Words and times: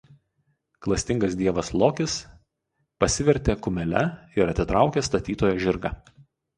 Klastingas 0.85 1.35
dievas 1.41 1.69
Lokis 1.83 2.17
pasivertė 3.05 3.59
kumele 3.69 4.05
ir 4.43 4.53
atitraukė 4.59 5.09
statytojo 5.13 5.67
žirgą. 5.69 5.99